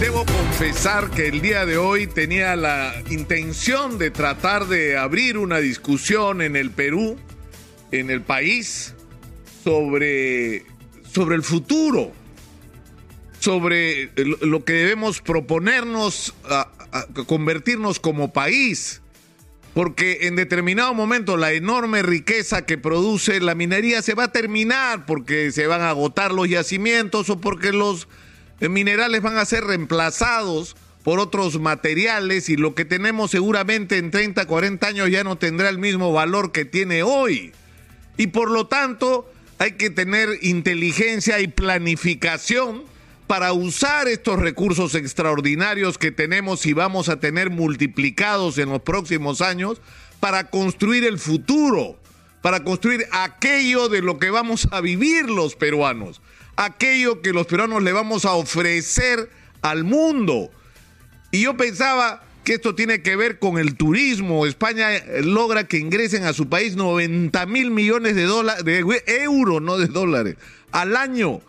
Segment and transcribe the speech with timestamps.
[0.00, 5.58] Debo confesar que el día de hoy tenía la intención de tratar de abrir una
[5.58, 7.18] discusión en el Perú,
[7.92, 8.94] en el país,
[9.62, 10.64] sobre,
[11.12, 12.12] sobre el futuro,
[13.40, 14.10] sobre
[14.40, 19.02] lo que debemos proponernos a, a convertirnos como país.
[19.74, 25.04] Porque en determinado momento la enorme riqueza que produce la minería se va a terminar
[25.04, 28.08] porque se van a agotar los yacimientos o porque los
[28.68, 34.46] minerales van a ser reemplazados por otros materiales y lo que tenemos seguramente en 30,
[34.46, 37.52] 40 años ya no tendrá el mismo valor que tiene hoy.
[38.16, 42.82] Y por lo tanto hay que tener inteligencia y planificación
[43.26, 49.40] para usar estos recursos extraordinarios que tenemos y vamos a tener multiplicados en los próximos
[49.40, 49.80] años
[50.18, 51.99] para construir el futuro,
[52.42, 56.20] para construir aquello de lo que vamos a vivir los peruanos
[56.60, 59.30] aquello que los peruanos le vamos a ofrecer
[59.62, 60.50] al mundo.
[61.30, 64.44] Y yo pensaba que esto tiene que ver con el turismo.
[64.44, 64.90] España
[65.22, 69.86] logra que ingresen a su país 90 mil millones de, dólares, de euros, no de
[69.86, 70.36] dólares,
[70.70, 71.40] al año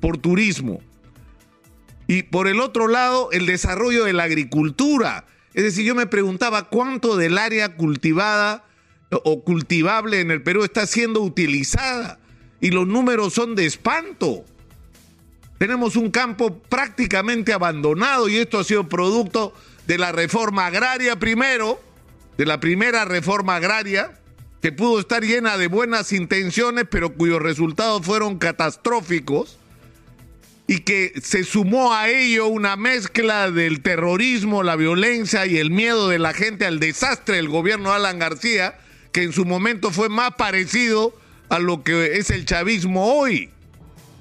[0.00, 0.80] por turismo.
[2.08, 5.26] Y por el otro lado, el desarrollo de la agricultura.
[5.54, 8.64] Es decir, yo me preguntaba cuánto del área cultivada
[9.10, 12.18] o cultivable en el Perú está siendo utilizada.
[12.60, 14.44] Y los números son de espanto.
[15.58, 19.54] Tenemos un campo prácticamente abandonado y esto ha sido producto
[19.86, 21.80] de la reforma agraria primero,
[22.36, 24.20] de la primera reforma agraria,
[24.60, 29.58] que pudo estar llena de buenas intenciones, pero cuyos resultados fueron catastróficos,
[30.66, 36.08] y que se sumó a ello una mezcla del terrorismo, la violencia y el miedo
[36.08, 38.76] de la gente al desastre del gobierno de Alan García,
[39.16, 41.16] que en su momento fue más parecido
[41.48, 43.48] a lo que es el chavismo hoy.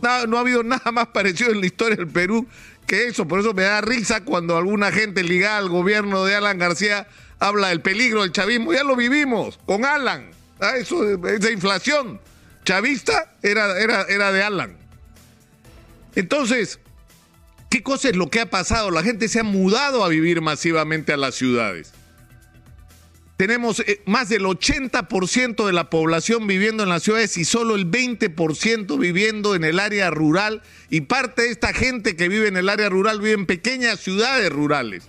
[0.00, 2.46] No, ha habido nada más parecido en la historia del Perú
[2.86, 3.26] que eso.
[3.26, 7.08] Por eso me da risa cuando alguna gente ligada al gobierno de Alan García
[7.40, 8.72] habla del peligro del chavismo.
[8.72, 10.30] Ya lo vivimos con Alan.
[10.60, 10.76] ¿ah?
[10.76, 12.20] Eso, esa inflación
[12.64, 14.76] chavista era, era, era de Alan.
[16.14, 16.78] Entonces,
[17.70, 18.92] ¿qué cosa es lo que ha pasado?
[18.92, 21.92] La gente se ha mudado a vivir masivamente a las ciudades.
[23.36, 27.90] Tenemos eh, más del 80% de la población viviendo en las ciudades y solo el
[27.90, 30.62] 20% viviendo en el área rural.
[30.88, 34.50] Y parte de esta gente que vive en el área rural vive en pequeñas ciudades
[34.50, 35.04] rurales.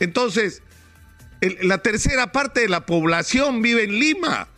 [0.00, 0.62] Entonces,
[1.60, 4.48] la tercera parte de la población vive en Lima,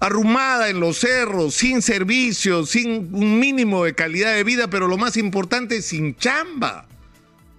[0.00, 4.98] arrumada en los cerros, sin servicios, sin un mínimo de calidad de vida, pero lo
[4.98, 6.86] más importante, sin chamba.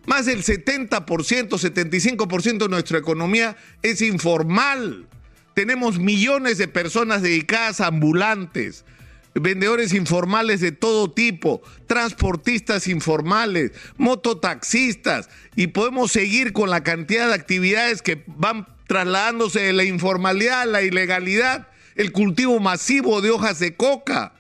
[0.05, 5.07] Más del 70%, 75% de nuestra economía es informal.
[5.53, 8.85] Tenemos millones de personas dedicadas a ambulantes,
[9.33, 17.33] vendedores informales de todo tipo, transportistas informales, mototaxistas, y podemos seguir con la cantidad de
[17.33, 23.57] actividades que van trasladándose de la informalidad a la ilegalidad, el cultivo masivo de hojas
[23.59, 24.34] de coca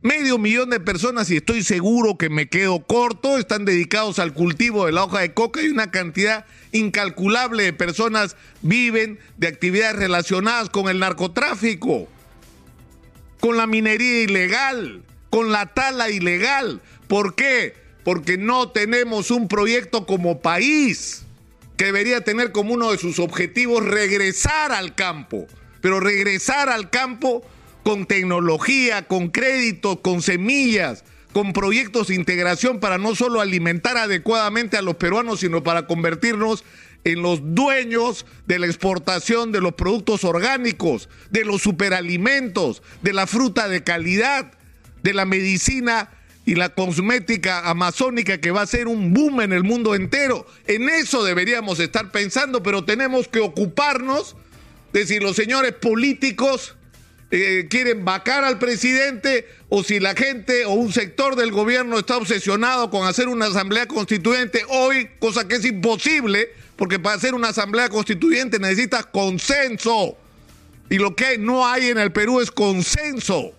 [0.00, 4.86] Medio millón de personas, y estoy seguro que me quedo corto, están dedicados al cultivo
[4.86, 10.70] de la hoja de coca y una cantidad incalculable de personas viven de actividades relacionadas
[10.70, 12.06] con el narcotráfico,
[13.40, 16.80] con la minería ilegal, con la tala ilegal.
[17.08, 17.74] ¿Por qué?
[18.04, 21.24] Porque no tenemos un proyecto como país
[21.76, 25.48] que debería tener como uno de sus objetivos regresar al campo,
[25.80, 27.42] pero regresar al campo
[27.88, 34.76] con tecnología, con créditos, con semillas, con proyectos de integración para no solo alimentar adecuadamente
[34.76, 36.64] a los peruanos, sino para convertirnos
[37.04, 43.26] en los dueños de la exportación de los productos orgánicos, de los superalimentos, de la
[43.26, 44.52] fruta de calidad,
[45.02, 46.10] de la medicina
[46.44, 50.46] y la cosmética amazónica que va a ser un boom en el mundo entero.
[50.66, 54.36] En eso deberíamos estar pensando, pero tenemos que ocuparnos
[54.92, 56.74] de si los señores políticos
[57.30, 62.16] eh, quieren vacar al presidente o si la gente o un sector del gobierno está
[62.16, 67.48] obsesionado con hacer una asamblea constituyente hoy, cosa que es imposible, porque para hacer una
[67.48, 70.16] asamblea constituyente necesitas consenso.
[70.88, 73.52] Y lo que no hay en el Perú es consenso.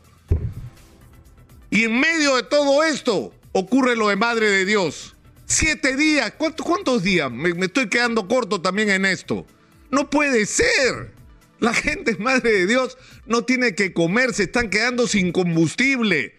[1.70, 5.16] Y en medio de todo esto ocurre lo de Madre de Dios.
[5.46, 7.32] Siete días, ¿cuántos, cuántos días?
[7.32, 9.46] me estoy quedando corto también en esto.
[9.92, 11.19] No puede ser.
[11.60, 16.36] La gente, madre de Dios, no tiene que comer, se están quedando sin combustible.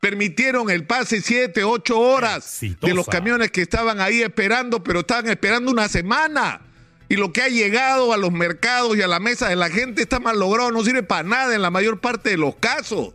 [0.00, 5.28] Permitieron el pase siete, ocho horas de los camiones que estaban ahí esperando, pero estaban
[5.28, 6.60] esperando una semana.
[7.08, 10.02] Y lo que ha llegado a los mercados y a la mesa de la gente
[10.02, 13.14] está mal logrado, no sirve para nada en la mayor parte de los casos.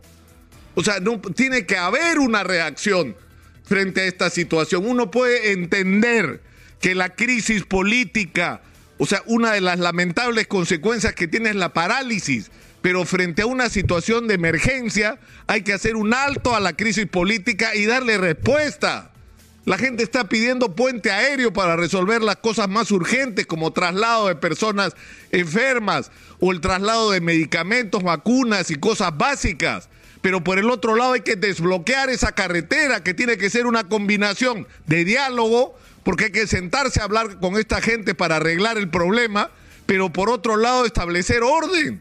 [0.74, 3.16] O sea, no, tiene que haber una reacción
[3.64, 4.86] frente a esta situación.
[4.86, 6.40] Uno puede entender
[6.80, 8.62] que la crisis política,
[9.00, 12.50] o sea, una de las lamentables consecuencias que tiene es la parálisis.
[12.82, 17.06] Pero frente a una situación de emergencia hay que hacer un alto a la crisis
[17.06, 19.10] política y darle respuesta.
[19.64, 24.34] La gente está pidiendo puente aéreo para resolver las cosas más urgentes como traslado de
[24.34, 24.94] personas
[25.30, 29.88] enfermas o el traslado de medicamentos, vacunas y cosas básicas.
[30.20, 33.88] Pero por el otro lado hay que desbloquear esa carretera que tiene que ser una
[33.88, 38.88] combinación de diálogo, porque hay que sentarse a hablar con esta gente para arreglar el
[38.88, 39.50] problema,
[39.86, 42.00] pero por otro lado establecer orden,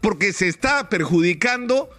[0.00, 1.90] porque se está perjudicando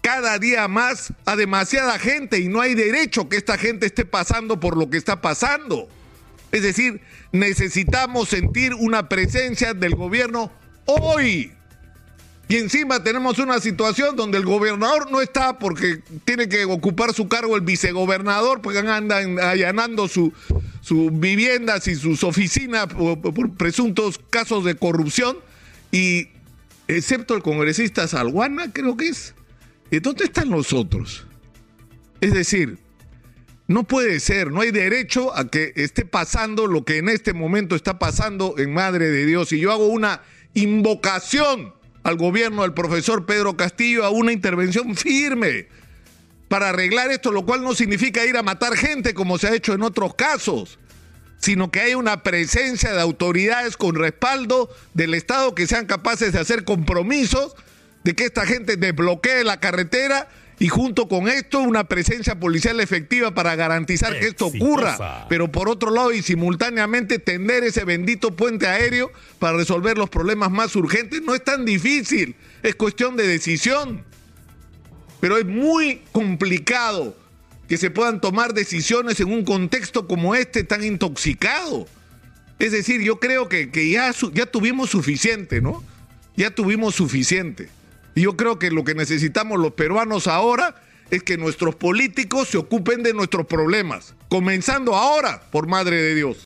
[0.00, 4.60] cada día más a demasiada gente y no hay derecho que esta gente esté pasando
[4.60, 5.88] por lo que está pasando.
[6.52, 7.00] Es decir,
[7.32, 10.52] necesitamos sentir una presencia del gobierno
[10.86, 11.52] hoy.
[12.48, 17.28] Y encima tenemos una situación donde el gobernador no está porque tiene que ocupar su
[17.28, 20.06] cargo el vicegobernador, porque andan allanando
[20.86, 25.36] sus viviendas y sus oficinas por, presuntos casos de corrupción.
[25.90, 26.28] Y
[26.86, 29.34] excepto el congresista Salguana, creo que es,
[29.90, 31.26] ¿Y dónde están los otros?
[32.20, 32.78] Es decir,
[33.66, 37.74] no puede ser, no hay derecho a que esté pasando lo que en este momento
[37.74, 39.52] está pasando en Madre de Dios.
[39.52, 40.22] Y yo hago una
[40.54, 41.74] invocación
[42.04, 45.66] al gobierno del profesor Pedro Castillo a una intervención firme
[46.48, 49.74] para arreglar esto, lo cual no significa ir a matar gente como se ha hecho
[49.74, 50.78] en otros casos,
[51.38, 56.40] sino que hay una presencia de autoridades con respaldo del Estado que sean capaces de
[56.40, 57.54] hacer compromisos
[58.04, 60.28] de que esta gente desbloquee la carretera
[60.58, 65.68] y junto con esto una presencia policial efectiva para garantizar que esto ocurra, pero por
[65.68, 71.20] otro lado y simultáneamente tender ese bendito puente aéreo para resolver los problemas más urgentes
[71.22, 74.04] no es tan difícil, es cuestión de decisión.
[75.20, 77.16] Pero es muy complicado
[77.68, 81.86] que se puedan tomar decisiones en un contexto como este tan intoxicado.
[82.58, 85.82] Es decir, yo creo que, que ya, ya tuvimos suficiente, ¿no?
[86.36, 87.68] Ya tuvimos suficiente.
[88.14, 90.74] Y yo creo que lo que necesitamos los peruanos ahora
[91.10, 96.38] es que nuestros políticos se ocupen de nuestros problemas, comenzando ahora, por Madre de Dios.